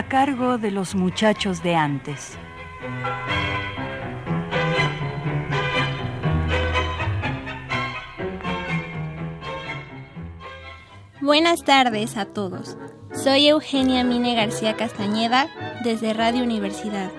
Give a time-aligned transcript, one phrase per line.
[0.00, 2.38] A cargo de los muchachos de antes.
[11.20, 12.78] Buenas tardes a todos.
[13.12, 15.48] Soy Eugenia Mine García Castañeda
[15.84, 17.10] desde Radio Universidad,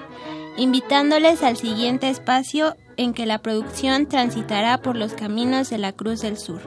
[0.58, 6.22] invitándoles al siguiente espacio en que la producción transitará por los caminos de la Cruz
[6.22, 6.62] del Sur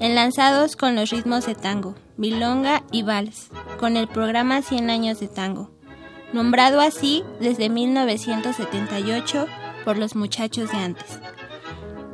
[0.00, 5.28] enlazados con los ritmos de tango, milonga y vals, con el programa 100 años de
[5.28, 5.70] tango,
[6.32, 9.46] nombrado así desde 1978
[9.84, 11.18] por los muchachos de antes.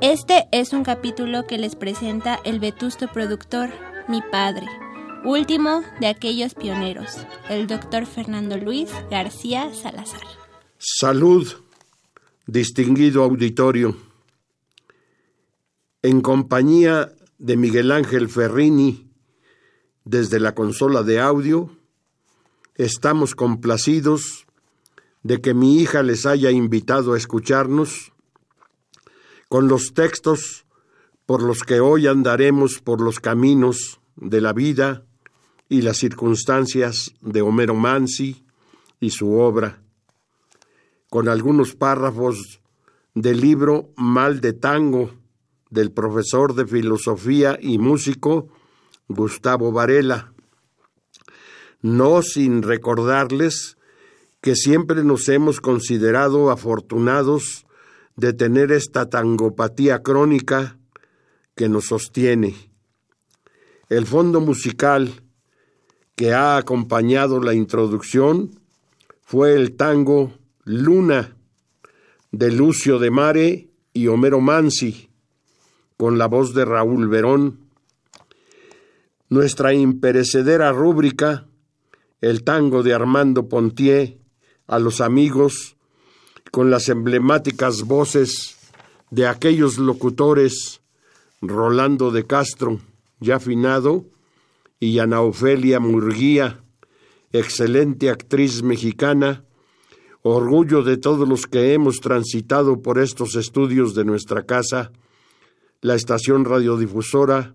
[0.01, 3.69] Este es un capítulo que les presenta el vetusto productor,
[4.09, 4.67] mi padre,
[5.25, 10.23] último de aquellos pioneros, el doctor Fernando Luis García Salazar.
[10.79, 11.47] Salud,
[12.47, 13.97] distinguido auditorio.
[16.03, 19.10] En compañía de Miguel Ángel Ferrini
[20.11, 21.71] desde la consola de audio.
[22.75, 24.45] Estamos complacidos
[25.23, 28.13] de que mi hija les haya invitado a escucharnos
[29.49, 30.67] con los textos
[31.27, 35.05] por los que hoy andaremos por los caminos de la vida
[35.69, 38.45] y las circunstancias de Homero Mansi
[38.99, 39.81] y su obra,
[41.09, 42.61] con algunos párrafos
[43.15, 45.13] del libro Mal de Tango,
[45.71, 48.49] del profesor de filosofía y músico
[49.11, 50.33] Gustavo Varela,
[51.83, 53.77] no sin recordarles
[54.41, 57.67] que siempre nos hemos considerado afortunados
[58.15, 60.79] de tener esta tangopatía crónica
[61.57, 62.55] que nos sostiene.
[63.89, 65.25] El fondo musical
[66.15, 68.61] que ha acompañado la introducción
[69.23, 70.33] fue el tango
[70.65, 71.37] Luna
[72.31, 75.11] de Lucio de Mare y Homero Mansi,
[75.97, 77.70] con la voz de Raúl Verón.
[79.31, 81.47] Nuestra imperecedera rúbrica,
[82.21, 84.19] el tango de Armando Pontier,
[84.67, 85.77] a los amigos,
[86.51, 88.57] con las emblemáticas voces
[89.13, 90.81] de aquellos locutores
[91.41, 92.81] Rolando de Castro,
[93.21, 94.05] ya finado,
[94.81, 96.65] y Ana Ofelia Murguía,
[97.33, 99.45] excelente actriz mexicana,
[100.23, 104.91] orgullo de todos los que hemos transitado por estos estudios de nuestra casa,
[105.83, 107.55] la estación radiodifusora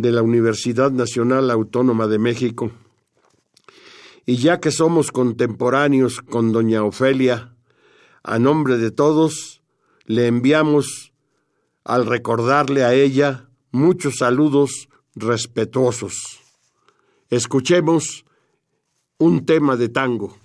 [0.00, 2.70] de la Universidad Nacional Autónoma de México.
[4.26, 7.54] Y ya que somos contemporáneos con doña Ofelia,
[8.22, 9.62] a nombre de todos,
[10.04, 11.12] le enviamos,
[11.84, 16.40] al recordarle a ella, muchos saludos respetuosos.
[17.30, 18.24] Escuchemos
[19.18, 20.36] un tema de tango.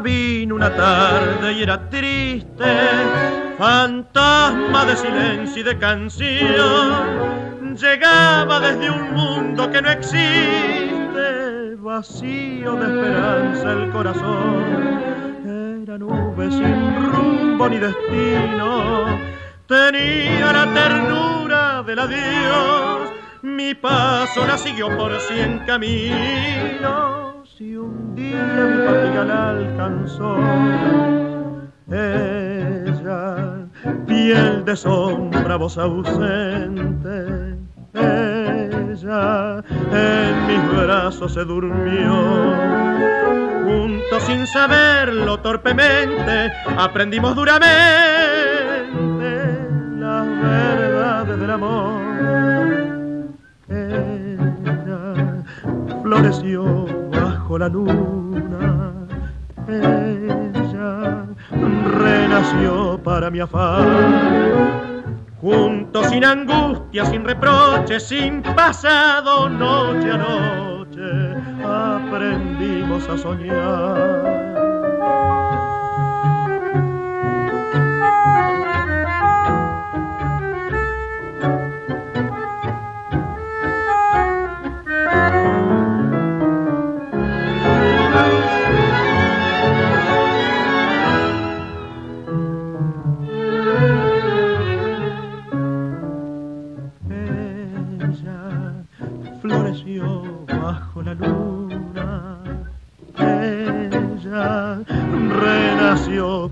[0.00, 2.64] Vino una tarde y era triste,
[3.58, 7.76] fantasma de silencio y de canción.
[7.76, 15.82] Llegaba desde un mundo que no existe, vacío de esperanza el corazón.
[15.82, 19.18] Era nube sin rumbo ni destino,
[19.66, 23.10] tenía la ternura del adiós.
[23.42, 27.19] Mi paso la siguió por cien caminos
[27.60, 30.36] y un día mi fatiga la alcanzó.
[34.06, 37.58] piel de sombra, voz ausente.
[37.92, 39.62] Ella
[39.92, 42.56] en mis brazos se durmió.
[43.64, 47.68] Juntos sin saberlo torpemente, aprendimos duramente
[49.98, 52.00] las verdades del amor.
[53.68, 55.14] Ella
[56.02, 56.79] floreció
[57.50, 58.92] bajo la luna.
[59.66, 61.26] Ella
[61.98, 65.02] renació para mi afán.
[65.40, 74.49] Juntos sin angustia, sin reproches, sin pasado, noche a noche, aprendimos a soñar.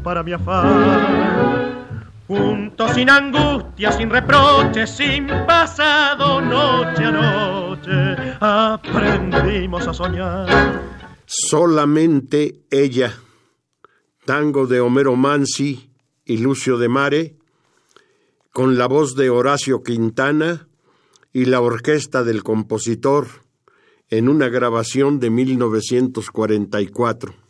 [0.02, 1.86] Para mi afán.
[2.26, 10.82] Juntos sin angustia, sin reproches, sin pasado, noche a noche, aprendimos a soñar.
[11.24, 13.14] Solamente ella,
[14.26, 15.90] tango de Homero Mansi
[16.24, 17.36] y Lucio de Mare,
[18.52, 20.68] con la voz de Horacio Quintana
[21.32, 23.28] y la orquesta del compositor
[24.10, 27.47] en una grabación de 1944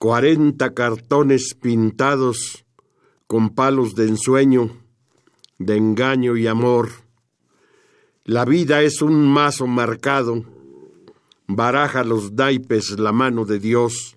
[0.00, 2.64] cuarenta cartones pintados
[3.26, 4.70] con palos de ensueño,
[5.58, 6.88] de engaño y amor.
[8.24, 10.42] La vida es un mazo marcado,
[11.46, 14.16] baraja los naipes la mano de Dios.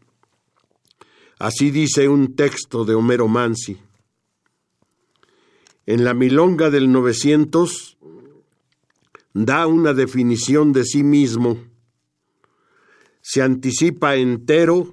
[1.38, 3.78] Así dice un texto de Homero Mansi.
[5.86, 7.98] En la milonga del 900
[9.34, 11.58] da una definición de sí mismo.
[13.20, 14.93] Se anticipa entero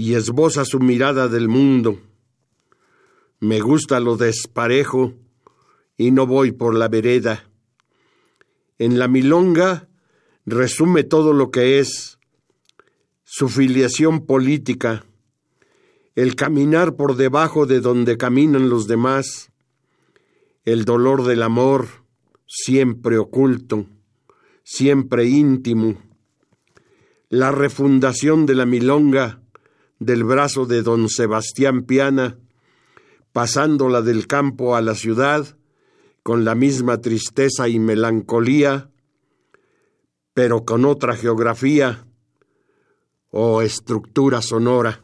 [0.00, 2.00] y esboza su mirada del mundo.
[3.38, 5.12] Me gusta lo desparejo
[5.98, 7.44] y no voy por la vereda.
[8.78, 9.90] En la milonga
[10.46, 12.18] resume todo lo que es
[13.24, 15.04] su filiación política,
[16.14, 19.52] el caminar por debajo de donde caminan los demás,
[20.64, 21.88] el dolor del amor
[22.46, 23.84] siempre oculto,
[24.64, 25.98] siempre íntimo,
[27.28, 29.42] la refundación de la milonga
[30.00, 32.38] del brazo de don Sebastián Piana,
[33.32, 35.56] pasándola del campo a la ciudad
[36.22, 38.90] con la misma tristeza y melancolía,
[40.34, 42.06] pero con otra geografía
[43.30, 45.00] o estructura sonora.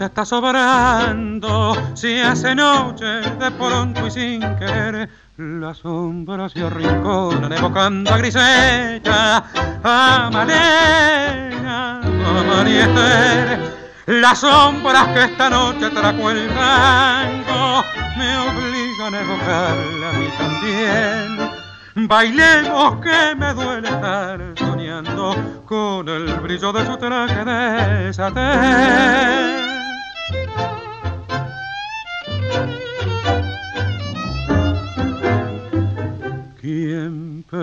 [0.00, 5.10] Se está sobrando, se hace noche de pronto y sin querer.
[5.36, 9.44] La sombra se arrinconan evocando a Grisella,
[9.84, 13.60] a Malena, a Mariester.
[14.06, 17.84] Las sombras que esta noche trajo el tango
[18.16, 22.08] me obligan a evocarla a mí también.
[22.08, 29.59] Bailemos que me duele estar soñando con el brillo de su traje de satén.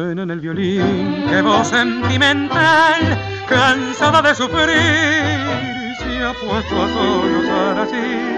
[0.08, 1.26] ¿Quién pena en el violín?
[1.28, 3.20] ¡Qué voz sentimental!
[3.46, 8.38] Cansada de sufrir, se ha puesto a sollozar así.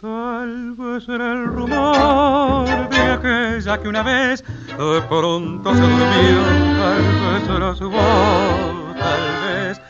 [0.00, 6.44] Tal vez era el rumor de aquella que una vez de pronto se durmió,
[6.78, 9.80] tal vez era su voz, tal vez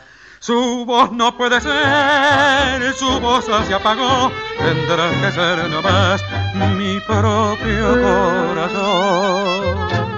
[0.40, 6.24] su voz no puede ser, su voz se apagó, tendrá que ser nomás
[6.78, 10.11] mi propio corazón.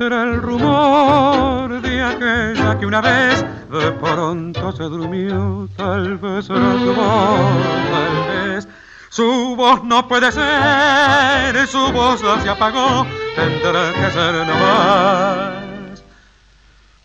[0.00, 6.72] Será el rumor de aquella que una vez de pronto se durmió, tal vez será
[6.72, 7.52] su voz,
[7.92, 8.68] tal vez.
[9.10, 16.02] Su voz no puede ser, su voz se apagó, tendrá que ser nomás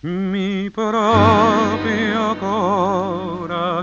[0.02, 3.76] mi propio corazón.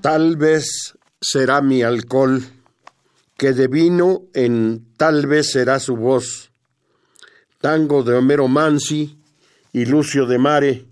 [0.00, 2.42] Tal vez será mi alcohol
[3.38, 6.50] que de vino en Tal vez será su voz,
[7.60, 9.16] tango de Homero Mansi
[9.72, 10.86] y Lucio de Mare,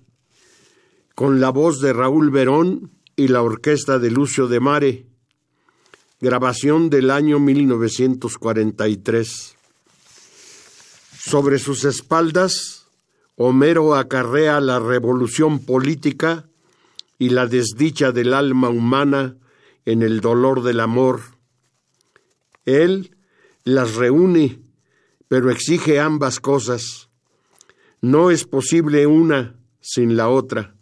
[1.17, 5.07] con la voz de Raúl Verón y la orquesta de Lucio de Mare,
[6.21, 9.57] grabación del año 1943.
[11.19, 12.87] Sobre sus espaldas,
[13.35, 16.47] Homero acarrea la revolución política
[17.19, 19.35] y la desdicha del alma humana
[19.85, 21.35] en el dolor del amor
[22.67, 23.17] él
[23.65, 24.61] las reúne,
[25.29, 27.09] pero exige ambas cosas.
[28.03, 30.75] No es posible una sin la otra.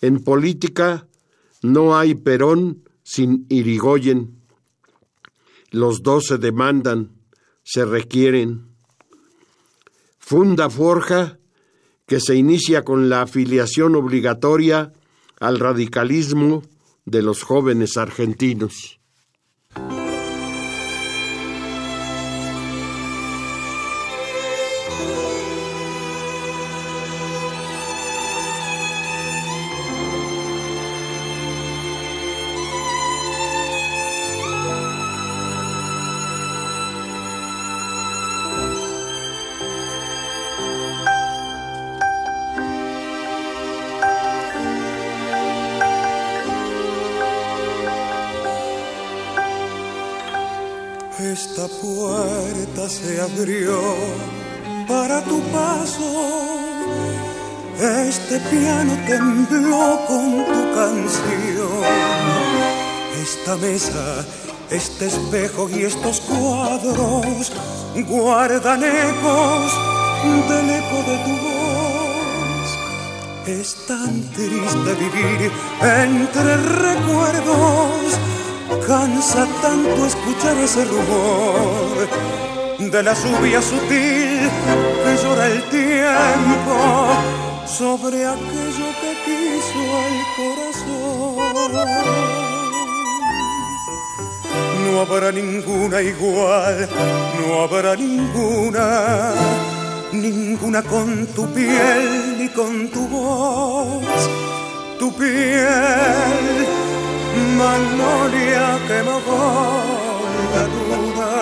[0.00, 1.06] En política
[1.62, 4.42] no hay Perón sin Irigoyen.
[5.70, 7.12] Los dos se demandan,
[7.62, 8.68] se requieren.
[10.18, 11.38] Funda Forja,
[12.06, 14.92] que se inicia con la afiliación obligatoria
[15.40, 16.62] al radicalismo
[17.04, 19.01] de los jóvenes argentinos.
[65.32, 67.52] Espejo y estos cuadros
[68.06, 69.72] guardan ecos
[70.48, 72.68] del eco de tu voz.
[73.46, 78.18] Es tan triste vivir entre recuerdos
[78.86, 82.08] Cansa tanto escuchar ese rumor
[82.78, 87.06] de la lluvia sutil que llora el tiempo
[87.66, 92.41] sobre aquello que quiso el corazón.
[94.92, 96.86] No habrá ninguna igual,
[97.38, 99.32] no habrá ninguna,
[100.12, 104.04] ninguna con tu piel ni con tu voz,
[104.98, 106.66] tu piel
[107.56, 109.80] magnolia que mojó
[110.54, 111.32] la luna,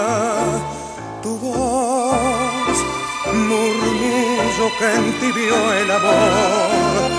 [1.21, 2.76] tu voz,
[3.35, 7.11] murmullo que entibió el amor.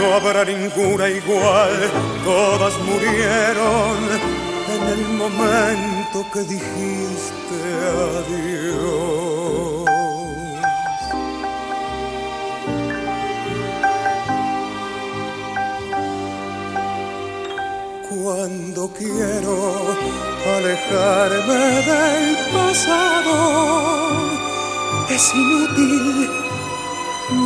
[0.00, 1.90] No habrá ninguna igual,
[2.24, 4.45] todas murieron
[4.76, 7.58] en el momento que dijiste
[8.18, 9.16] adiós.
[18.26, 19.54] cuando quiero
[20.56, 23.34] alejarme del pasado.
[25.08, 26.28] Es inútil,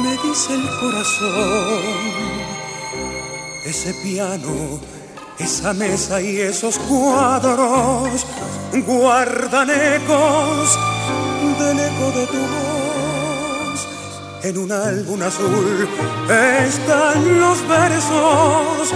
[0.03, 1.83] me dice el corazón.
[3.65, 4.81] Ese piano,
[5.41, 8.27] esa mesa y esos cuadros
[8.87, 10.79] guardan ecos
[11.59, 13.89] del eco de tu voz.
[14.43, 15.89] En un álbum azul
[16.67, 18.95] están los versos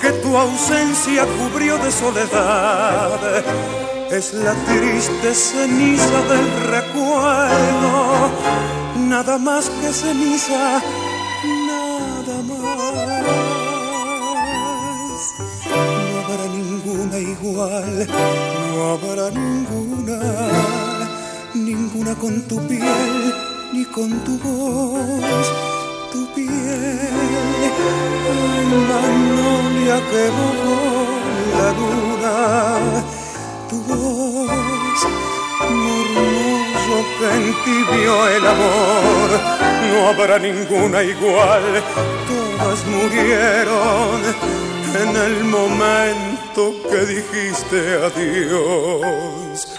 [0.00, 3.20] que tu ausencia cubrió de soledad.
[4.10, 8.30] Es la triste ceniza del recuerdo,
[8.98, 10.80] nada más que ceniza,
[16.56, 18.06] ninguna igual,
[18.72, 20.18] no habrá ninguna,
[21.54, 23.34] ninguna con tu piel
[23.72, 25.46] ni con tu voz,
[26.12, 26.98] tu piel.
[28.88, 30.78] Magnolia que bajó
[31.58, 33.04] la luna,
[33.68, 34.98] tu voz,
[35.82, 39.28] murmullo que entibió el amor,
[39.90, 41.64] no habrá ninguna igual,
[42.28, 44.56] todas murieron
[45.02, 49.78] en el momento que dijiste adiós,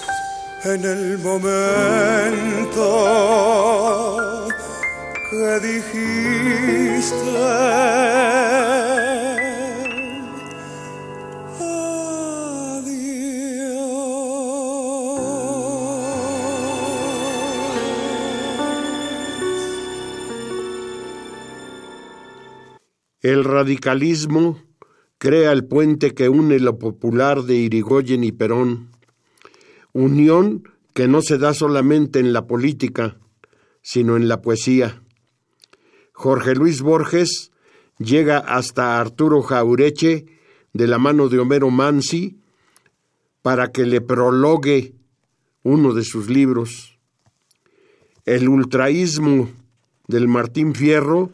[0.64, 2.86] en el momento
[5.32, 5.98] que dijiste
[23.24, 24.67] El radicalismo
[25.18, 28.90] crea el puente que une lo popular de Irigoyen y Perón,
[29.94, 33.18] unión que no se da solamente en la política,
[33.82, 35.02] sino en la poesía.
[36.14, 37.52] Jorge Luis Borges
[38.00, 40.26] llega hasta Arturo Jaureche
[40.74, 42.40] de la mano de Homero Mansi
[43.42, 44.94] para que le prologue
[45.64, 46.98] uno de sus libros.
[48.26, 49.50] El ultraísmo
[50.08, 51.32] del Martín Fierro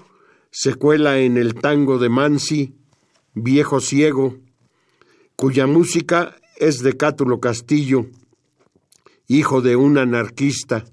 [0.52, 2.75] se cuela en el tango de Mansi,
[3.36, 4.38] Viejo Ciego,
[5.36, 8.06] cuya música es de Cátulo Castillo,
[9.28, 10.86] hijo de un anarquista,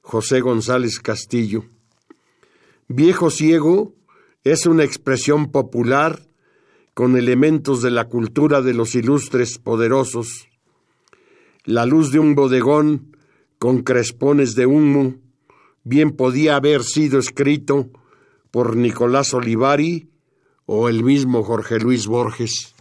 [0.00, 1.64] José González Castillo.
[2.86, 3.96] Viejo Ciego
[4.44, 6.28] es una expresión popular
[6.94, 10.46] con elementos de la cultura de los ilustres poderosos.
[11.64, 13.16] La luz de un bodegón
[13.58, 15.16] con crespones de humo
[15.82, 17.90] bien podía haber sido escrito
[18.52, 20.10] por Nicolás Olivari
[20.66, 22.75] o el mismo Jorge Luis Borges.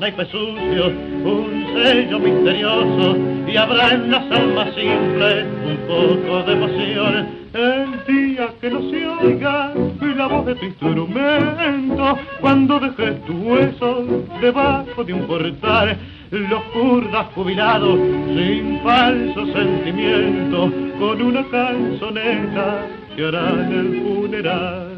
[0.00, 0.92] Naipes sucios
[1.24, 7.40] un sello misterioso y habrá en las almas simples un poco de emoción.
[7.52, 9.74] El día que no se oiga
[10.16, 14.06] la voz de tu instrumento, cuando dejes tu hueso
[14.40, 15.98] debajo de un portal,
[16.30, 22.86] los kurdas jubilados sin falso sentimiento, con una canzoneta
[23.16, 24.90] que harán el funeral.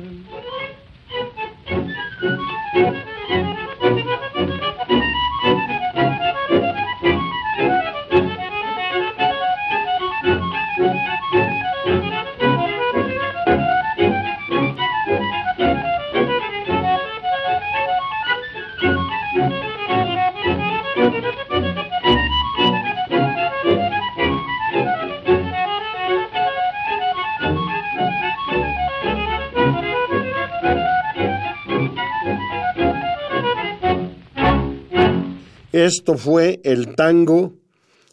[35.84, 37.54] Esto fue el tango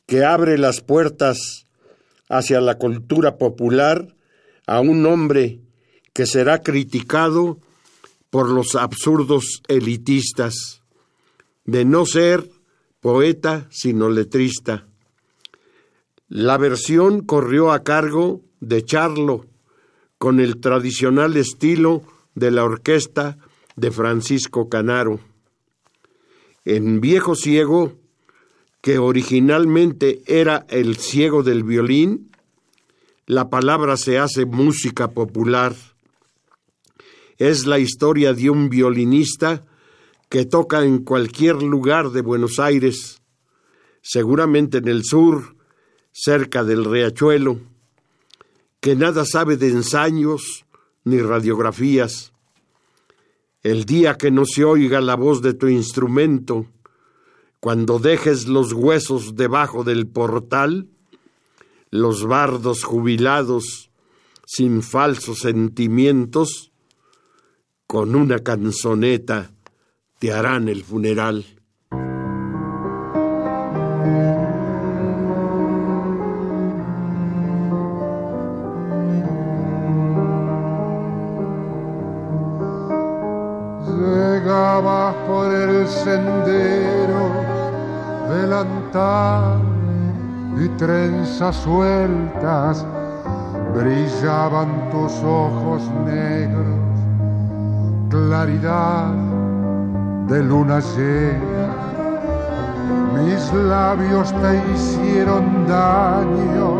[0.08, 1.68] que abre las puertas
[2.28, 4.16] hacia la cultura popular
[4.66, 5.60] a un hombre
[6.12, 7.60] que será criticado
[8.32, 10.82] por los absurdos elitistas
[11.64, 12.50] de no ser
[13.02, 14.88] poeta sino letrista.
[16.28, 19.46] La versión corrió a cargo de Charlo,
[20.18, 22.02] con el tradicional estilo
[22.34, 23.38] de la orquesta
[23.76, 25.20] de Francisco Canaro.
[26.72, 27.94] En Viejo Ciego,
[28.80, 32.30] que originalmente era el ciego del violín,
[33.26, 35.76] la palabra se hace música popular.
[37.40, 39.66] Es la historia de un violinista
[40.30, 43.24] que toca en cualquier lugar de Buenos Aires,
[44.04, 45.56] seguramente en el sur,
[46.12, 47.62] cerca del riachuelo,
[48.80, 50.68] que nada sabe de ensayos
[51.04, 52.32] ni radiografías.
[53.62, 56.68] El día que no se oiga la voz de tu instrumento,
[57.60, 60.88] cuando dejes los huesos debajo del portal,
[61.92, 63.92] los bardos jubilados,
[64.46, 66.72] sin falsos sentimientos,
[67.86, 69.52] con una canzoneta
[70.20, 71.59] te harán el funeral.
[88.92, 92.86] Y trenzas sueltas
[93.76, 96.80] brillaban tus ojos negros,
[98.10, 99.14] claridad
[100.28, 101.70] de luna llena.
[103.14, 106.74] Mis labios te hicieron daño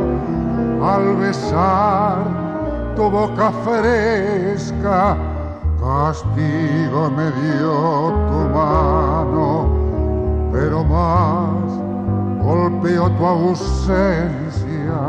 [0.84, 2.18] al besar
[2.96, 5.16] tu boca fresca.
[5.80, 9.70] Castigo me dio tu mano,
[10.52, 11.59] pero más
[12.50, 15.02] golpeó tu ausencia.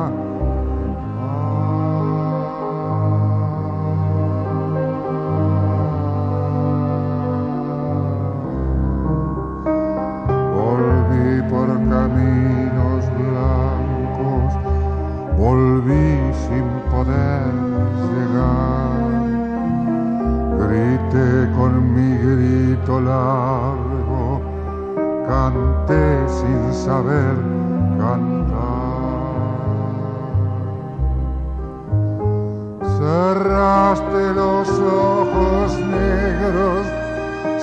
[10.54, 14.52] Volví por caminos blancos,
[15.38, 16.10] volví
[16.44, 17.52] sin poder
[18.10, 19.00] llegar.
[20.60, 23.99] Grité con mi grito largo,
[25.30, 27.36] canté sin saber
[28.00, 28.58] cantar.
[32.98, 36.82] Cerraste los ojos negros,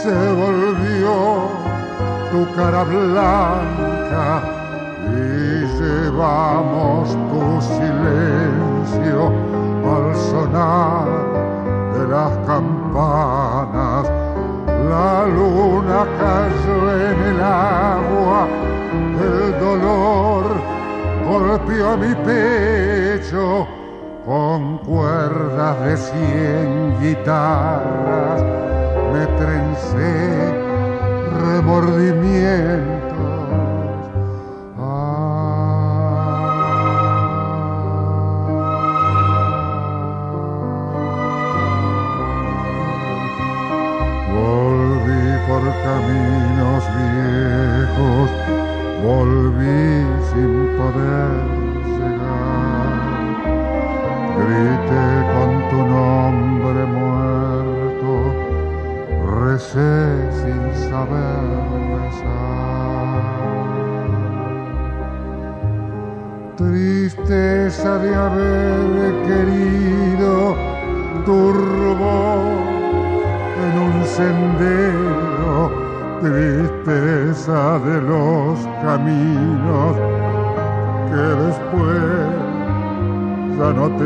[0.04, 1.16] se volvió
[2.32, 4.28] tu cara blanca
[5.12, 7.44] y llevamos tu
[7.76, 9.20] silencio
[9.94, 11.08] al sonar
[11.96, 13.47] de las campanas.
[14.90, 16.78] La luna cayó
[17.10, 18.48] en el agua,
[19.22, 20.46] el dolor
[21.28, 23.68] golpeó mi pecho
[24.26, 28.42] con cuerdas de cien guitarras.
[29.14, 30.54] Me trencé
[31.42, 32.97] remordimientos.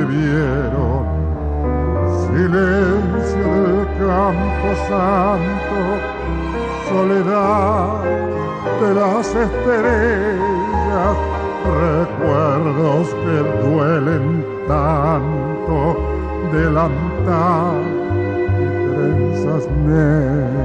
[0.05, 1.05] Vieron
[2.27, 5.77] silencio del campo santo,
[6.89, 8.01] soledad
[8.81, 11.15] de las estrellas,
[11.65, 13.37] recuerdos que
[13.67, 15.75] duelen tanto,
[16.51, 17.81] delantal
[18.59, 20.60] y trenzas negras.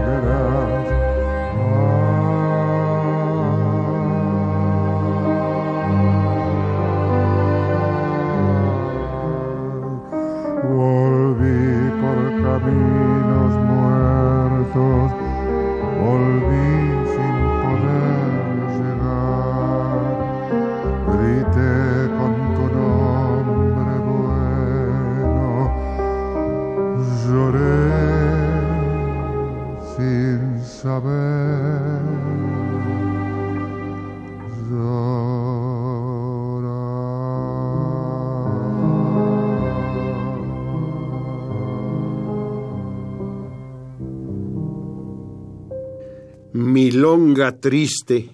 [47.37, 48.31] Triste,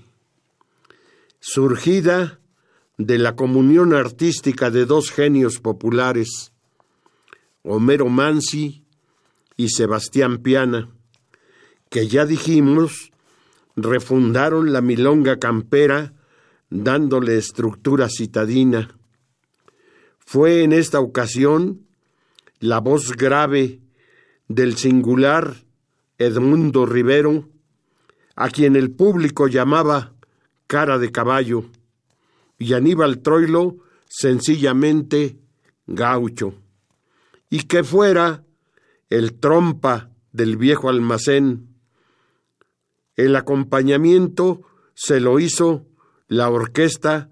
[1.41, 2.39] surgida
[2.99, 6.53] de la comunión artística de dos genios populares,
[7.65, 8.85] Homero Mansi
[9.57, 10.89] y Sebastián Piana,
[11.91, 13.11] que ya dijimos
[13.75, 16.15] refundaron la milonga campera
[16.71, 18.97] dándole estructura citadina.
[20.21, 21.87] Fue en esta ocasión
[22.61, 23.81] la voz grave
[24.47, 25.57] del singular
[26.19, 27.49] Edmundo Rivero,
[28.37, 30.13] a quien el público llamaba
[30.67, 31.65] cara de caballo,
[32.59, 33.77] y Aníbal Troilo
[34.09, 35.39] sencillamente
[35.87, 36.55] gaucho,
[37.51, 38.45] y que fuera
[39.11, 41.69] el trompa del viejo almacén.
[43.17, 44.63] El acompañamiento
[44.95, 45.87] se lo hizo
[46.29, 47.31] la orquesta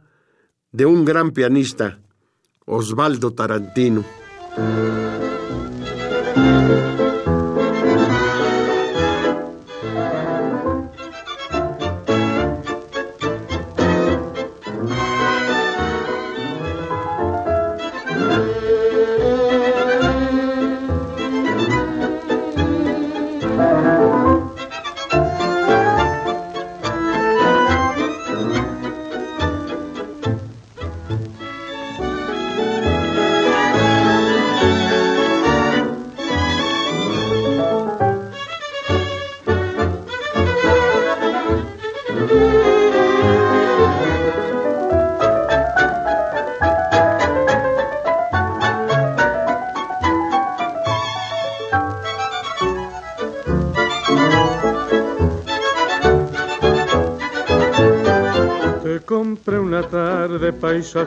[0.73, 2.01] de un gran pianista,
[2.67, 4.05] Osvaldo Tarantino.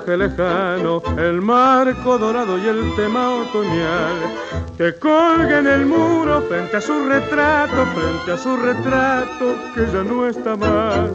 [0.07, 4.15] Lejano, el marco dorado y el tema otoñal,
[4.77, 10.03] que colga en el muro frente a su retrato, frente a su retrato que ya
[10.03, 11.11] no está más.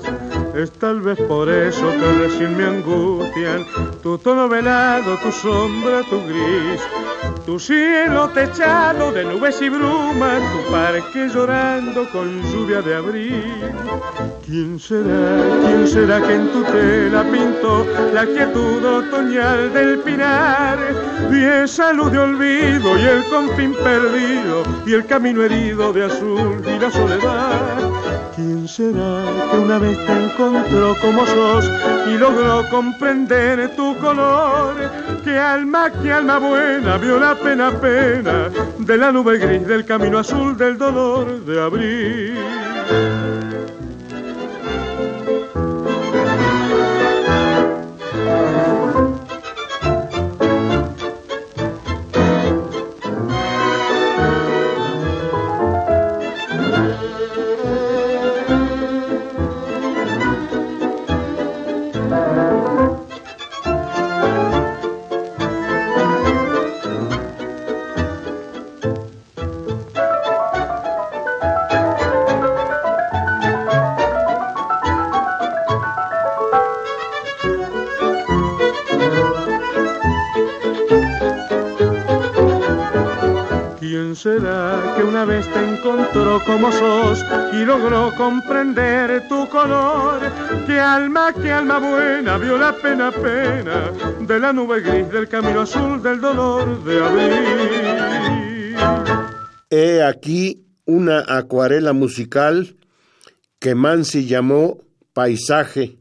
[0.54, 3.66] Es tal vez por eso que recién me angustian
[4.02, 6.80] tu tono velado, tu sombra, tu gris,
[7.44, 13.72] tu cielo techado de nubes y brumas, tu parque llorando con lluvia de abril.
[14.48, 20.78] ¿Quién será, quién será que en tu tela pintó la quietud otoñal del pinar?
[21.30, 26.62] Y esa luz de olvido y el confín perdido y el camino herido de azul
[26.64, 27.90] y la soledad.
[28.34, 31.70] ¿Quién será que una vez te encontró como sos
[32.06, 34.76] y logró comprender tu color?
[35.24, 40.20] Que alma, que alma buena vio la pena, pena de la nube gris del camino
[40.20, 43.47] azul del dolor de abril.
[85.52, 90.20] Te encontró como sos y logró comprender tu color?
[90.66, 95.62] Que alma, que alma buena vio la pena, pena de la nube gris del camino
[95.62, 98.76] azul del dolor de abril.
[99.70, 102.76] He aquí una acuarela musical
[103.58, 104.78] que Mansi llamó
[105.12, 105.98] Paisaje,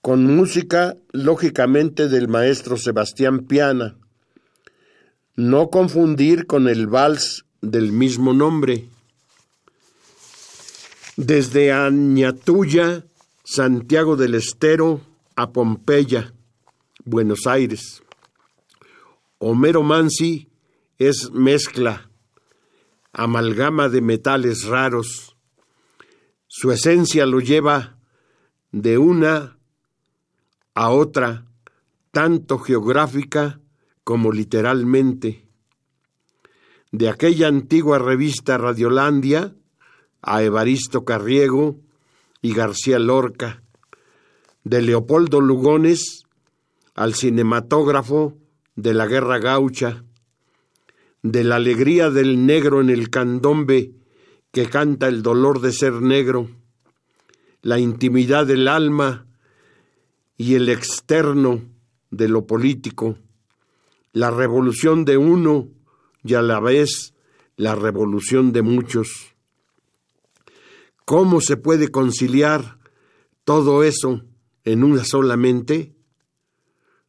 [0.00, 3.96] con música lógicamente del maestro Sebastián Piana
[5.38, 8.88] no confundir con el vals del mismo nombre.
[11.16, 13.04] Desde Añatuya,
[13.44, 15.00] Santiago del Estero,
[15.34, 16.32] a Pompeya,
[17.04, 18.02] Buenos Aires.
[19.38, 20.48] Homero Mansi
[20.98, 22.10] es mezcla,
[23.12, 25.36] amalgama de metales raros.
[26.46, 27.98] Su esencia lo lleva
[28.72, 29.58] de una
[30.74, 31.46] a otra,
[32.10, 33.60] tanto geográfica
[34.04, 35.47] como literalmente.
[36.90, 39.54] De aquella antigua revista Radiolandia
[40.22, 41.76] a Evaristo Carriego
[42.40, 43.62] y García Lorca,
[44.64, 46.24] de Leopoldo Lugones
[46.94, 48.36] al cinematógrafo
[48.76, 50.04] de la Guerra Gaucha,
[51.22, 53.92] de la alegría del negro en el candombe
[54.50, 56.48] que canta el dolor de ser negro,
[57.62, 59.26] la intimidad del alma
[60.36, 61.62] y el externo
[62.10, 63.16] de lo político
[64.12, 65.68] la revolución de uno
[66.24, 67.14] y a la vez
[67.56, 69.34] la revolución de muchos.
[71.04, 72.78] ¿Cómo se puede conciliar
[73.44, 74.24] todo eso
[74.64, 75.94] en una solamente,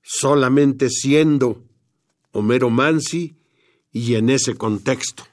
[0.02, 1.65] solamente siendo
[2.32, 3.36] Homero Mansi
[3.91, 5.24] y en ese contexto.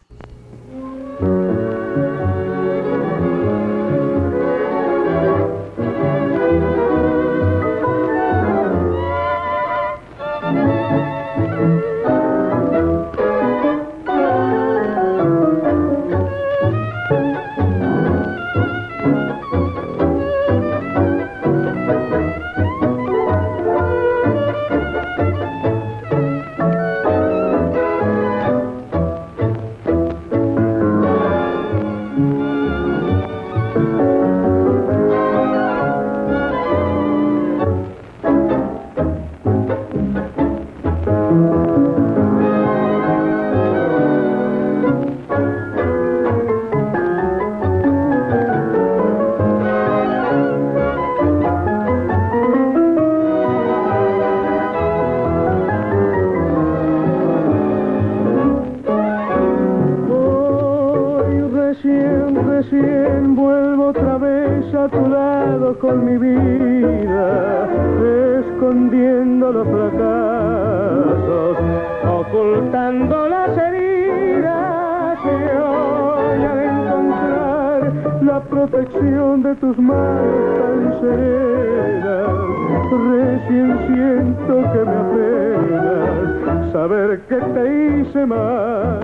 [82.90, 89.00] Recién siento que me apenas saber que te hice mal.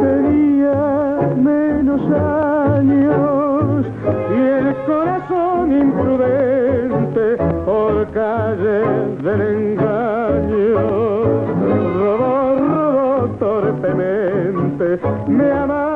[0.00, 3.86] Tenía menos años
[4.30, 8.78] y el corazón imprudente por calle
[9.22, 11.18] del engaño
[11.98, 15.00] robó, robó torpemente.
[15.28, 15.87] Me amabas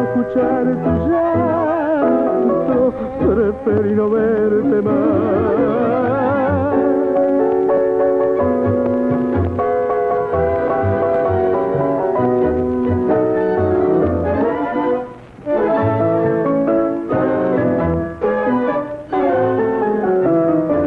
[0.00, 4.92] escuchar tu llanto preferí no verte más.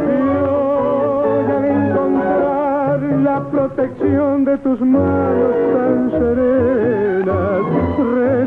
[0.07, 5.54] Y al encontrar la protección de tus manos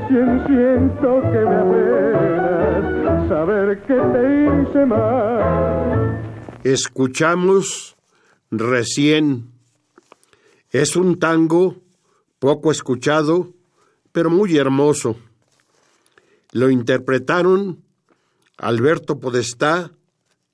[0.09, 6.23] recién siento que me saber que hice mal.
[6.65, 7.97] Escuchamos
[8.51, 9.51] recién.
[10.71, 11.77] Es un tango
[12.39, 13.53] poco escuchado,
[14.13, 15.17] pero muy hermoso.
[16.53, 17.83] Lo interpretaron
[18.57, 19.91] Alberto Podestá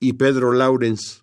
[0.01, 1.23] y Pedro Laurens.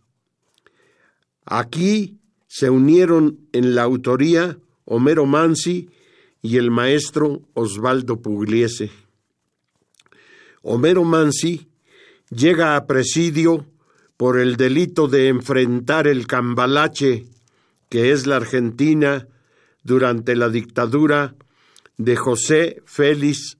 [1.46, 2.18] Aquí
[2.48, 5.90] se unieron en la autoría Homero Mansi
[6.42, 8.92] y el maestro Osvaldo Pugliese.
[10.62, 11.68] Homero Mansi
[12.30, 13.66] llega a presidio
[14.18, 17.26] por el delito de enfrentar el cambalache
[17.90, 19.28] que es la Argentina
[19.84, 21.36] durante la dictadura
[21.98, 23.58] de José Félix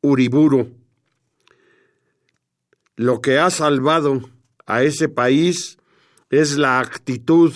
[0.00, 0.74] Uriburu.
[2.96, 4.22] Lo que ha salvado
[4.66, 5.78] a ese país
[6.30, 7.52] es la actitud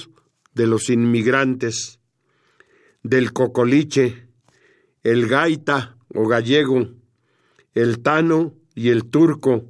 [0.55, 1.99] de los inmigrantes,
[3.03, 4.29] del cocoliche,
[5.03, 6.89] el gaita o gallego,
[7.75, 9.65] el tano y el turco,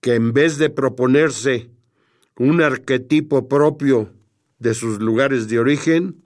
[0.00, 1.70] que en vez de proponerse
[2.36, 4.12] un arquetipo propio
[4.58, 6.24] de sus lugares de origen,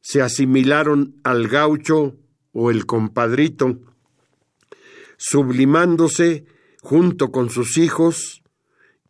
[0.00, 2.16] se asimilaron al gaucho
[2.52, 3.78] o el compadrito,
[5.16, 6.46] sublimándose
[6.80, 8.42] junto con sus hijos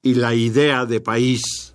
[0.03, 1.75] y la idea de país.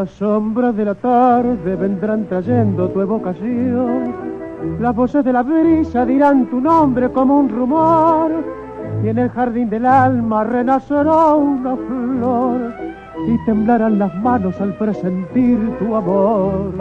[0.00, 4.14] Las sombras de la tarde vendrán trayendo tu evocación.
[4.80, 8.30] Las voces de la brisa dirán tu nombre como un rumor.
[9.04, 12.72] Y en el jardín del alma renacerá una flor.
[13.28, 16.72] Y temblarán las manos al presentir tu amor.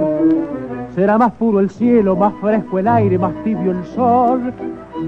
[0.96, 4.54] Será más puro el cielo, más fresco el aire, más tibio el sol.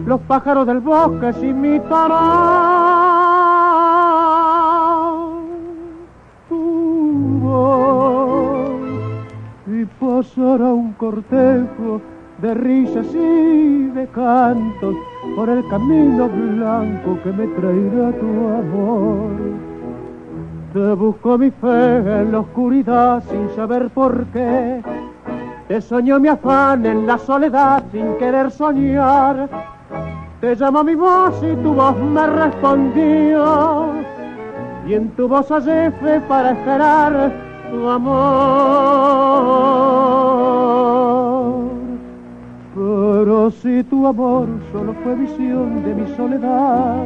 [0.05, 2.90] Los pájaros del bosque se imitarán
[10.35, 12.01] pasará un cortejo
[12.41, 14.95] de risas y de cantos
[15.35, 19.31] por el camino blanco que me traerá tu amor.
[20.73, 24.81] Te busco mi fe en la oscuridad sin saber por qué.
[25.67, 29.49] Te soñó mi afán en la soledad sin querer soñar.
[30.39, 33.85] Te llamo mi voz y tu voz me respondió.
[34.87, 38.11] Y en tu voz hallé fe para esperar tu amor.
[42.75, 47.05] Pero si tu amor solo fue visión de mi soledad,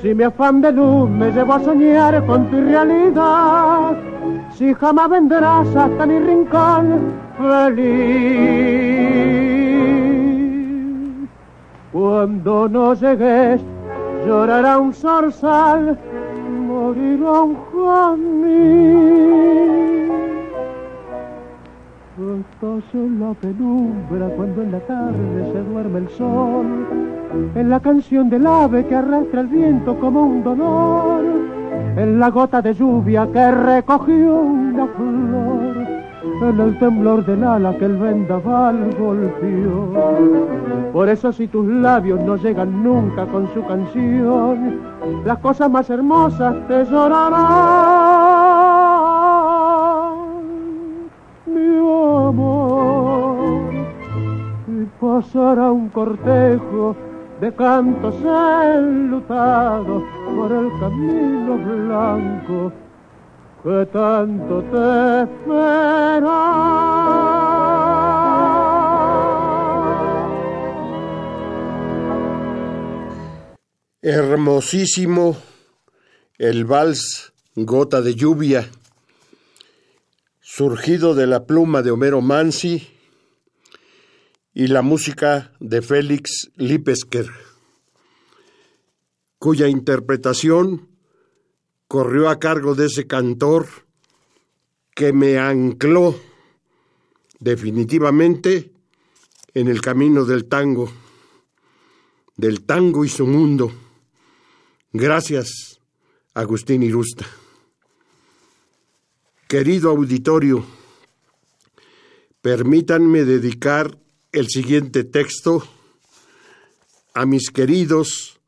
[0.00, 3.96] si mi afán de luz me llevó a soñar con tu realidad,
[4.54, 8.72] si jamás vendrás hasta mi rincón feliz.
[11.92, 13.60] Cuando no llegues,
[14.26, 15.98] llorará un zorzal,
[16.82, 19.22] morirá un jamín.
[22.40, 26.66] Estás en la penumbra cuando en la tarde se duerme el sol,
[27.54, 31.24] en la canción del ave que arrastra el viento como un dolor,
[31.96, 35.81] en la gota de lluvia que recogió una flor
[36.48, 39.92] en el temblor del ala que el vendaval golpeó.
[40.92, 44.80] Por eso si tus labios no llegan nunca con su canción,
[45.24, 47.32] las cosas más hermosas te llorarán.
[51.46, 51.76] Mi
[52.28, 53.72] amor,
[54.68, 56.96] y pasará un cortejo
[57.40, 60.02] de cantos enlutados
[60.36, 62.72] por el camino blanco
[63.62, 66.40] que tanto te espera.
[74.02, 75.36] Hermosísimo
[76.38, 78.68] el vals Gota de Lluvia,
[80.40, 82.88] surgido de la pluma de Homero Mansi
[84.52, 87.26] y la música de Félix Lipesker,
[89.38, 90.91] cuya interpretación
[91.92, 93.66] corrió a cargo de ese cantor
[94.94, 96.18] que me ancló
[97.38, 98.72] definitivamente
[99.52, 100.90] en el camino del tango,
[102.34, 103.70] del tango y su mundo.
[104.90, 105.80] Gracias,
[106.32, 107.26] Agustín Irusta.
[109.46, 110.64] Querido auditorio,
[112.40, 113.98] permítanme dedicar
[114.32, 115.62] el siguiente texto
[117.12, 118.40] a mis queridos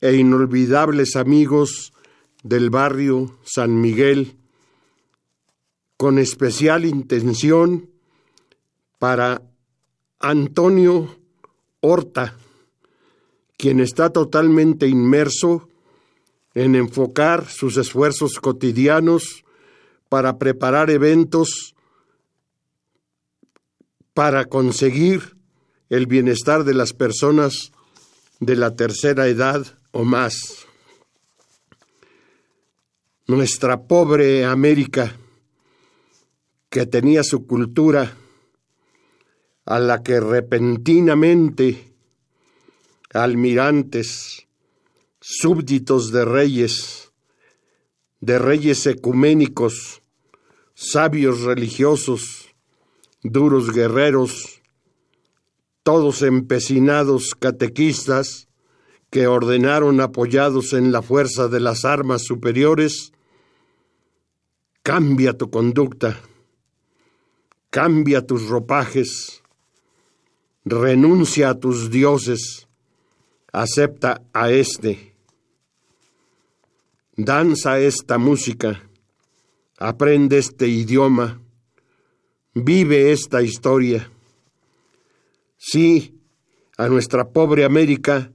[0.00, 1.92] e inolvidables amigos
[2.42, 4.36] del barrio San Miguel
[5.96, 7.90] con especial intención
[8.98, 9.42] para
[10.18, 11.18] Antonio
[11.80, 12.36] Horta,
[13.56, 15.68] quien está totalmente inmerso
[16.54, 19.44] en enfocar sus esfuerzos cotidianos
[20.08, 21.74] para preparar eventos
[24.14, 25.36] para conseguir
[25.88, 27.72] el bienestar de las personas
[28.40, 30.66] de la tercera edad o más
[33.30, 35.16] nuestra pobre América,
[36.68, 38.16] que tenía su cultura,
[39.64, 41.94] a la que repentinamente
[43.12, 44.48] almirantes,
[45.20, 47.12] súbditos de reyes,
[48.20, 50.02] de reyes ecuménicos,
[50.74, 52.48] sabios religiosos,
[53.22, 54.60] duros guerreros,
[55.84, 58.48] todos empecinados catequistas
[59.08, 63.12] que ordenaron apoyados en la fuerza de las armas superiores,
[64.82, 66.18] Cambia tu conducta,
[67.68, 69.42] cambia tus ropajes,
[70.64, 72.66] renuncia a tus dioses,
[73.52, 75.14] acepta a este.
[77.14, 78.88] Danza esta música,
[79.76, 81.42] aprende este idioma,
[82.54, 84.10] vive esta historia.
[85.58, 86.18] Sí,
[86.78, 88.32] a nuestra pobre América,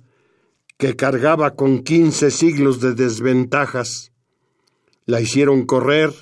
[0.77, 4.11] que cargaba con quince siglos de desventajas,
[5.07, 6.13] la hicieron correr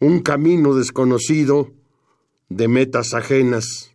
[0.00, 1.72] un camino desconocido
[2.48, 3.94] de metas ajenas.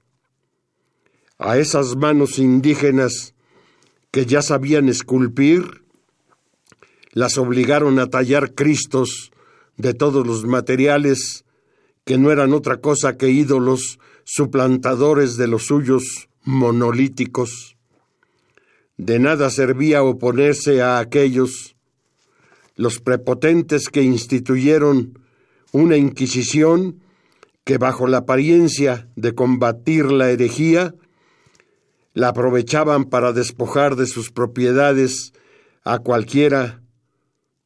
[1.38, 3.34] A esas manos indígenas
[4.12, 5.84] que ya sabían esculpir,
[7.12, 9.32] las obligaron a tallar cristos
[9.78, 11.46] de todos los materiales
[12.06, 17.78] que no eran otra cosa que ídolos suplantadores de los suyos monolíticos.
[18.98, 21.76] De nada servía oponerse a aquellos,
[22.76, 25.23] los prepotentes que instituyeron
[25.74, 27.02] una Inquisición
[27.66, 30.96] que bajo la apariencia de combatir la herejía,
[32.14, 35.34] la aprovechaban para despojar de sus propiedades
[35.84, 36.82] a cualquiera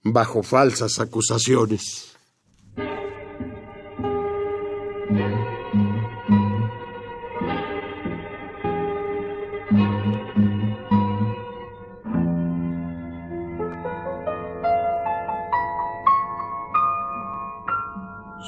[0.03, 2.06] bajo falsas acusaciones.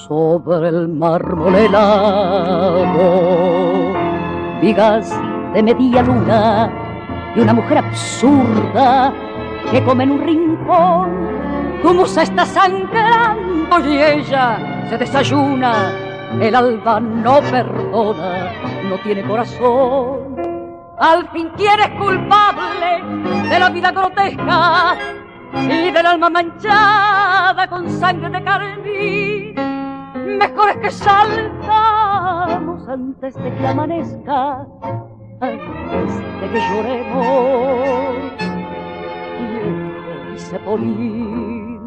[0.10, 3.04] Sobre el mármol helado,
[4.60, 5.16] vigas
[5.54, 6.72] de media luna
[7.36, 9.14] y una mujer absurda
[9.70, 11.12] que come en un rincón.
[11.84, 15.92] Tu musa está sangrando y ella se desayuna.
[16.42, 18.52] El alba no perdona,
[18.90, 20.36] no tiene corazón.
[20.98, 23.04] Al fin tienes culpable
[23.48, 24.96] de la vida grotesca
[25.54, 29.79] y del alma manchada con sangre de carmín.
[30.38, 34.66] Mejor es que saltamos antes de que amanezca,
[35.42, 38.34] antes de que lloremos.
[40.36, 41.80] Y Cepolín,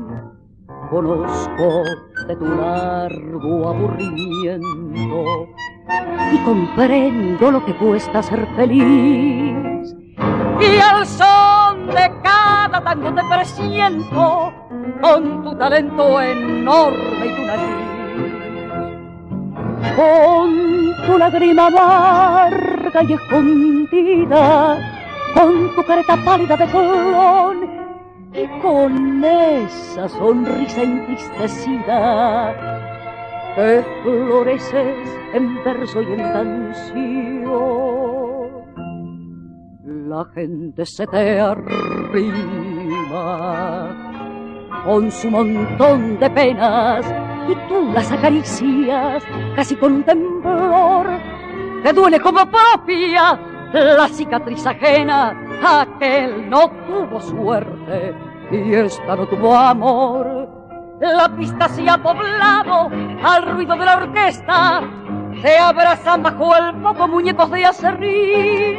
[0.91, 1.85] conozco
[2.27, 5.49] de tu largo aburrimiento
[6.33, 9.95] y comprendo lo que cuesta ser feliz.
[10.61, 14.53] Y al son de cada tango te presiento
[15.01, 17.92] con tu talento enorme y tu nariz.
[19.97, 24.79] Con tu lágrima amarga y escondida,
[25.35, 27.69] con tu careta pálida de clon
[28.33, 32.55] y con esa sonrisa entristecida
[33.55, 37.43] que floreces en verso y en canción.
[40.09, 41.73] La gente se te arrima
[44.85, 49.25] con su montón de penas y tú las acaricias
[49.57, 51.07] casi con temblor.
[51.83, 53.39] Te duele como propia
[53.73, 55.35] la cicatriz ajena,
[55.65, 58.15] aquel no tuvo suerte
[58.51, 60.49] y esta no tuvo amor.
[61.01, 62.91] La pista se ha poblado
[63.25, 64.83] al ruido de la orquesta,
[65.41, 68.79] se abrazan bajo el poco muñecos de acerrín.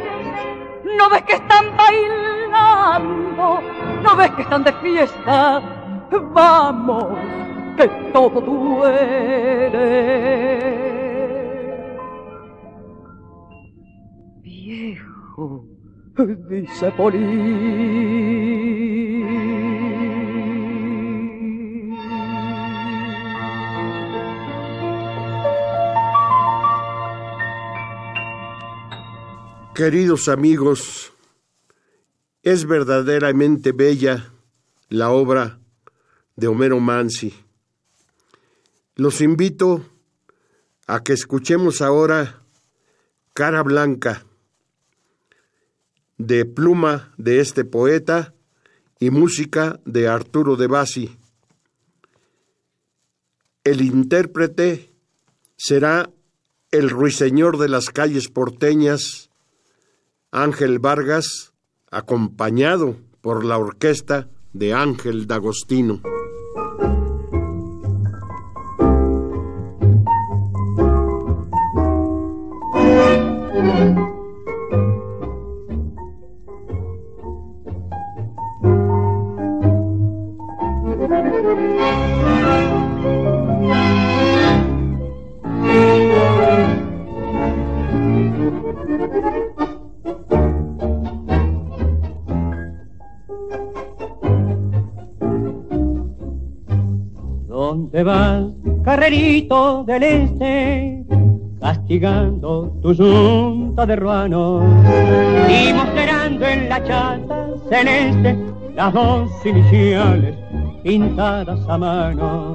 [0.96, 3.60] No ves que están bailando,
[4.02, 5.60] no ves que están de fiesta.
[6.32, 7.18] Vamos,
[7.76, 9.74] que todo duele.
[14.42, 15.66] Viejo,
[16.48, 16.92] dice.
[29.74, 31.12] Queridos amigos,
[32.44, 34.32] es verdaderamente bella
[34.88, 35.58] la obra
[36.36, 37.43] de Homero Mansi.
[38.96, 39.84] Los invito
[40.86, 42.44] a que escuchemos ahora
[43.32, 44.24] Cara Blanca,
[46.16, 48.34] de pluma de este poeta
[49.00, 51.18] y música de Arturo de Bassi.
[53.64, 54.92] El intérprete
[55.56, 56.08] será
[56.70, 59.28] el ruiseñor de las calles porteñas,
[60.30, 61.52] Ángel Vargas,
[61.90, 66.00] acompañado por la orquesta de Ángel D'Agostino.
[100.02, 101.04] Este?
[101.60, 104.64] Castigando tu yunta de ruanos
[105.48, 108.36] y mostrando en la chata celeste
[108.74, 110.34] las dos iniciales
[110.82, 112.52] pintadas a mano,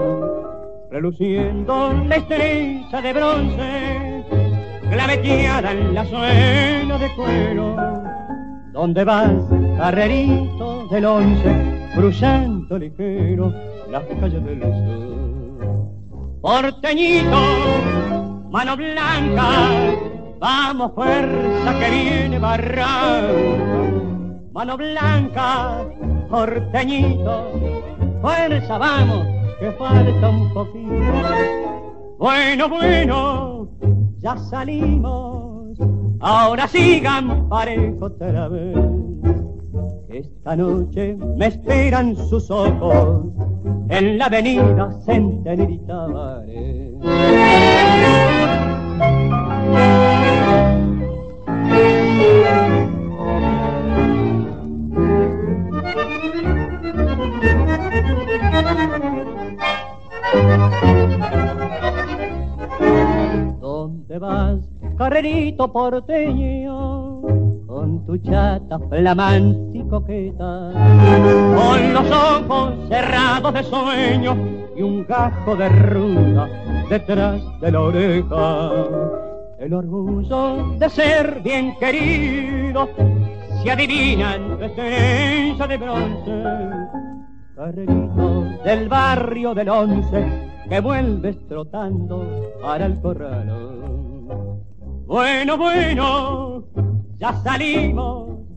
[0.92, 4.24] reluciendo la estrella de bronce,
[4.92, 7.76] claveteada en la suela de cuero.
[8.74, 9.32] ¿Dónde vas,
[9.78, 13.52] carrerito del once, cruzando ligero
[13.90, 15.19] las calles del sur?
[16.42, 17.38] Porteñito,
[18.50, 19.50] mano blanca,
[20.40, 23.98] vamos fuerza que viene barranco.
[24.54, 25.86] Mano blanca,
[26.30, 27.52] porteñito,
[28.22, 29.28] fuerza vamos,
[29.60, 30.94] que falta un poquito.
[32.18, 33.68] Bueno, bueno,
[34.20, 35.78] ya salimos,
[36.22, 38.78] ahora sigan parejo otra vez.
[40.08, 43.26] Esta noche me esperan sus ojos
[43.90, 46.08] en la avenida Centenerita
[63.60, 64.60] ¿Dónde vas,
[64.98, 66.69] carrerito porteño?
[68.10, 70.72] Con tu chata flamante y coqueta,
[71.56, 74.36] con los ojos cerrados de sueño
[74.76, 76.50] y un gajo de ruda
[76.90, 78.72] detrás de la oreja.
[79.60, 82.90] El orgullo de ser bien querido
[83.62, 86.44] se adivina en tu esencia de bronce.
[87.56, 92.26] Carrerito del barrio del once que vuelves trotando
[92.60, 93.70] para el corral.
[95.06, 96.64] Bueno, bueno,
[97.20, 98.48] ya salimos,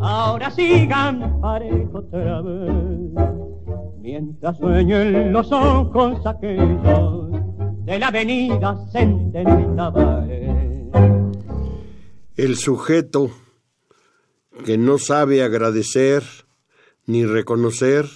[0.00, 2.72] ahora sigan parejo otra vez.
[4.00, 7.30] Mientras sueñen los ojos aquellos
[7.84, 9.92] de la avenida Centenita
[12.36, 13.30] El sujeto
[14.64, 16.24] que no sabe agradecer
[17.06, 18.06] ni reconocer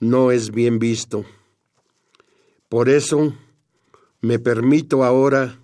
[0.00, 1.24] no es bien visto.
[2.68, 3.34] Por eso
[4.20, 5.60] me permito ahora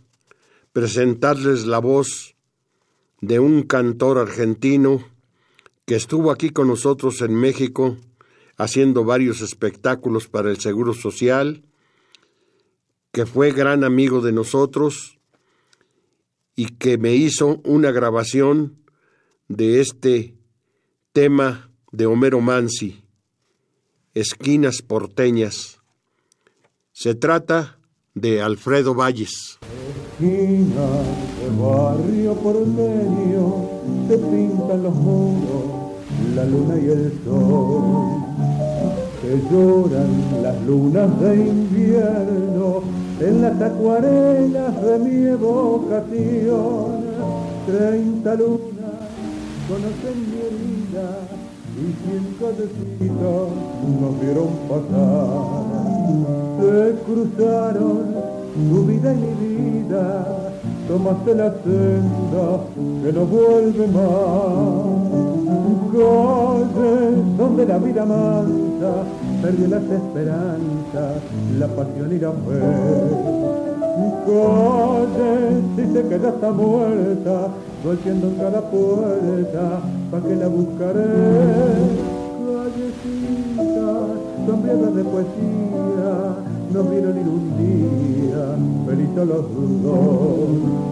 [0.72, 2.37] presentarles la voz
[3.20, 5.04] de un cantor argentino
[5.86, 7.96] que estuvo aquí con nosotros en México
[8.56, 11.62] haciendo varios espectáculos para el Seguro Social,
[13.12, 15.18] que fue gran amigo de nosotros
[16.54, 18.82] y que me hizo una grabación
[19.46, 20.34] de este
[21.12, 23.02] tema de Homero Mansi,
[24.12, 25.80] Esquinas Porteñas.
[26.92, 27.78] Se trata
[28.14, 29.58] de Alfredo Valles.
[30.18, 33.54] Esquinas barrio porteño
[34.08, 35.64] se pintan los muros,
[36.34, 38.18] la luna y el sol.
[39.22, 42.82] Se lloran las lunas de invierno
[43.20, 47.08] en las acuarelas de mi evocación.
[47.66, 48.68] Treinta lunas
[49.68, 51.08] conocen mi herida
[51.76, 52.24] y cien
[52.56, 53.48] decitos
[54.00, 55.68] nos vieron pasar.
[56.60, 57.98] Se cruzaron
[58.54, 60.57] tu vida y mi vida,
[60.88, 62.60] tomaste la senda
[63.02, 64.98] que no vuelve más.
[65.92, 69.04] Calles donde la vida mansa
[69.42, 71.22] perdió las esperanzas,
[71.58, 72.60] la pasión y la fe.
[74.26, 77.48] Calles si se queda está muerta,
[77.84, 79.80] golpeando en cada puerta,
[80.10, 82.18] pa' que la buscaré
[82.68, 84.08] callecitas,
[84.46, 85.87] sombreadas de poesía,
[86.72, 88.56] no vieron ni un día,
[88.86, 89.44] felices los
[89.82, 90.38] dos,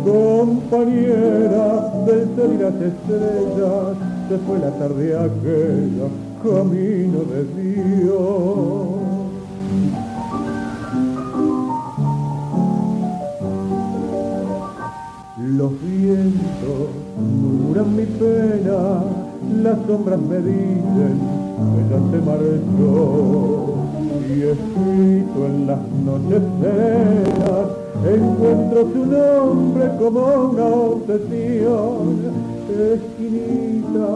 [0.05, 1.67] compañera
[2.07, 3.97] del sol y las estrellas,
[4.29, 6.09] se fue la tarde aquella,
[6.43, 8.27] camino de Dios.
[15.39, 19.03] Los vientos murmuran mi pena,
[19.63, 23.56] las sombras me dicen ella se marchó
[24.29, 27.67] y escrito en las noches cenas
[28.05, 30.21] encuentro su nombre como
[30.51, 32.47] una obsesión.
[32.69, 34.09] Esquinita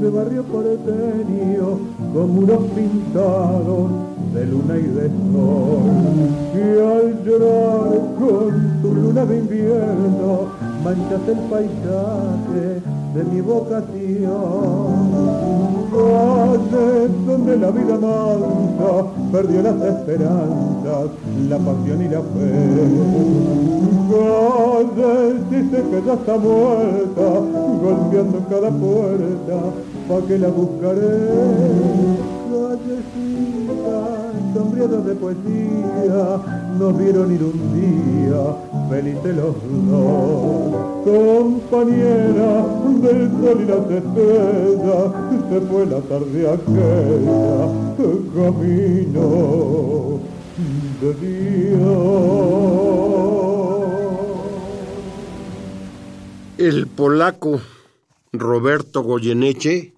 [0.00, 1.80] de barrio porteño
[2.14, 3.90] como unos pintados
[4.32, 5.82] de luna y de sol.
[6.52, 8.50] Que al llorar con
[8.82, 10.46] tu luna de invierno
[10.84, 12.80] manchas el paisaje
[13.14, 15.19] de mi vocación
[15.90, 21.10] calles donde la vida mansa perdió las esperanzas,
[21.48, 22.52] la pasión y la fe.
[24.10, 27.26] Calles si se queda hasta muerta,
[27.82, 29.56] golpeando cada puerta,
[30.08, 32.39] pa' que la buscaré.
[34.80, 36.40] De poesía,
[36.78, 38.56] no vieron ir un día,
[38.88, 39.54] felices los
[39.90, 41.04] dos.
[41.04, 42.64] Compañera
[43.02, 45.12] del sol y las estrellas,
[45.50, 47.68] se fue la tarde aquella,
[48.34, 50.20] camino
[51.02, 52.00] de Dios.
[56.56, 57.60] El polaco
[58.32, 59.92] Roberto Goyeneche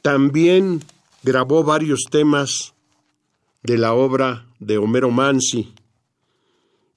[0.00, 0.82] también
[1.22, 2.72] grabó varios temas
[3.62, 5.74] de la obra de Homero Mansi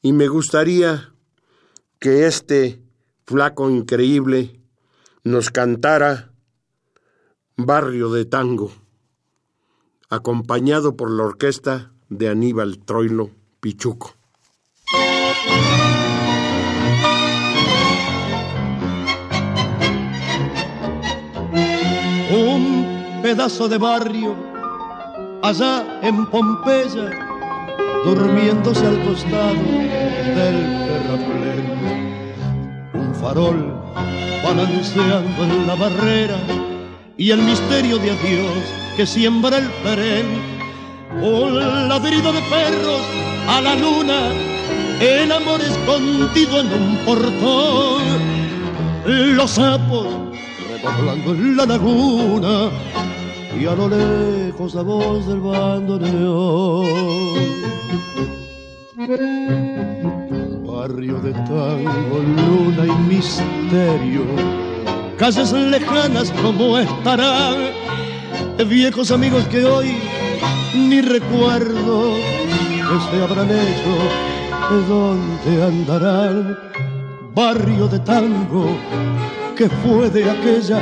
[0.01, 1.13] y me gustaría
[1.99, 2.81] que este
[3.25, 4.59] flaco increíble
[5.23, 6.33] nos cantara
[7.55, 8.73] Barrio de Tango,
[10.09, 14.15] acompañado por la orquesta de Aníbal Troilo Pichuco.
[22.31, 24.52] Un pedazo de barrio
[25.43, 27.09] allá en Pompeya,
[28.05, 29.63] durmiéndose al costado
[30.37, 32.33] del terraplén.
[32.93, 33.75] Un farol
[34.41, 36.37] balanceando en la barrera
[37.17, 38.63] y el misterio de adiós
[38.95, 40.25] que siembra el perén.
[41.21, 43.01] Un ladrido de perros
[43.47, 44.19] a la luna,
[45.01, 48.03] el amor escondido en un portón.
[49.05, 50.07] Los sapos
[50.69, 52.69] redoblando en la laguna
[53.59, 56.85] y a lo lejos la voz del bandoneón.
[60.65, 64.23] Barrio de tango, luna y misterio.
[65.17, 67.55] Calles lejanas como estarán,
[68.67, 69.97] viejos amigos que hoy
[70.75, 72.15] ni recuerdo.
[72.15, 73.93] Que se habrán hecho,
[74.69, 76.57] de dónde andarán,
[77.33, 78.67] barrio de tango
[79.55, 80.81] que fue de aquella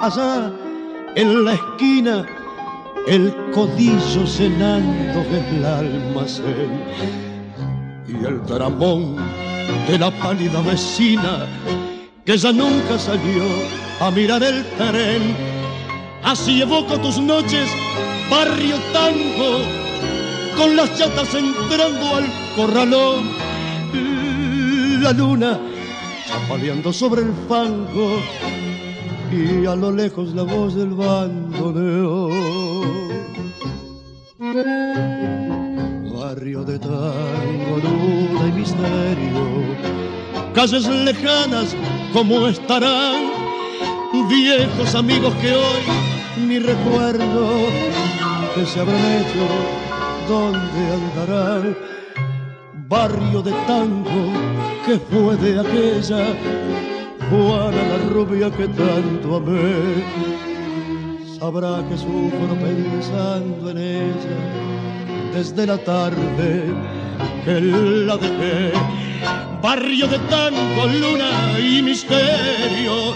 [0.00, 0.52] allá
[1.16, 2.26] en la esquina,
[3.06, 6.84] el codillo cenando el almacén
[8.06, 9.16] y el dramón
[9.88, 11.46] de la pálida vecina
[12.24, 13.44] que ya nunca salió
[14.00, 15.34] a mirar el tren.
[16.22, 17.68] Así evoco tus noches,
[18.30, 19.60] barrio tango,
[20.56, 23.30] con las chatas entrando al corralón.
[25.00, 25.58] La luna
[26.26, 28.20] chapaleando sobre el fango
[29.32, 32.32] y a lo lejos la voz del bandoneón.
[36.12, 39.44] Barrio de tango, luna y misterio,
[40.54, 41.76] calles lejanas
[42.12, 43.30] como estarán,
[44.28, 45.82] viejos amigos que hoy
[46.46, 47.66] ni recuerdo
[48.54, 49.46] que se habrán hecho,
[50.28, 51.76] dónde andarán.
[52.88, 54.32] Barrio de tango
[54.86, 56.24] que fue de aquella
[57.30, 60.02] Juana la rubia que tanto amé,
[61.38, 64.38] sabrá que sufro pensando en ella
[65.34, 66.72] desde la tarde
[67.44, 68.72] que la dejé.
[69.62, 73.14] Barrio de tango, luna y misterio,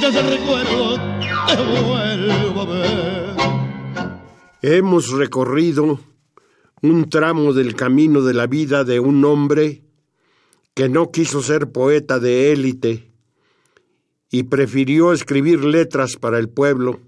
[0.00, 0.96] desde el recuerdo
[1.46, 3.34] te vuelvo a ver.
[4.62, 6.00] Hemos recorrido
[6.82, 9.84] un tramo del camino de la vida de un hombre
[10.74, 13.13] que no quiso ser poeta de élite
[14.34, 16.98] y prefirió escribir letras para el pueblo.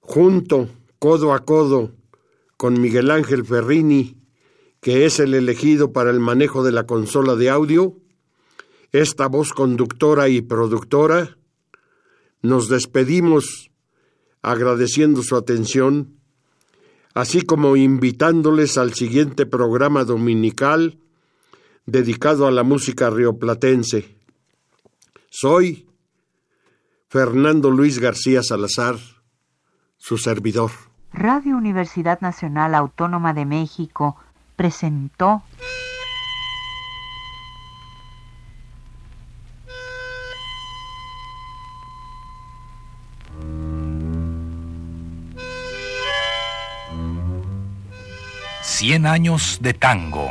[0.00, 0.68] Junto,
[0.98, 1.92] codo a codo,
[2.56, 4.16] con Miguel Ángel Ferrini,
[4.80, 7.94] que es el elegido para el manejo de la consola de audio,
[8.90, 11.38] esta voz conductora y productora,
[12.42, 13.70] nos despedimos
[14.42, 16.18] agradeciendo su atención,
[17.14, 20.98] así como invitándoles al siguiente programa dominical
[21.86, 24.17] dedicado a la música rioplatense.
[25.30, 25.86] Soy
[27.08, 28.96] Fernando Luis García Salazar,
[29.96, 30.70] su servidor.
[31.12, 34.16] Radio Universidad Nacional Autónoma de México
[34.56, 35.42] presentó
[48.62, 50.30] Cien años de tango.